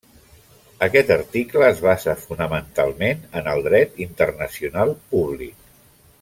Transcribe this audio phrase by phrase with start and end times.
[0.85, 5.71] Aquest article es basa fonamentalment en el dret internacional públic.